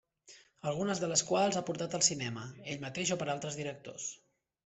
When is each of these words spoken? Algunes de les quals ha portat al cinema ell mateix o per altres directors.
Algunes 0.69 1.01
de 1.03 1.09
les 1.11 1.23
quals 1.27 1.59
ha 1.59 1.63
portat 1.67 1.93
al 1.99 2.03
cinema 2.09 2.47
ell 2.73 2.81
mateix 2.85 3.11
o 3.17 3.21
per 3.23 3.27
altres 3.35 3.61
directors. 3.63 4.09